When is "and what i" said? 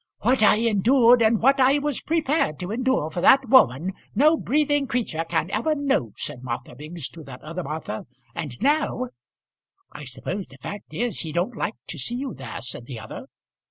1.21-1.77